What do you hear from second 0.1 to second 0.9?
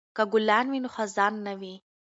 که ګلان وي نو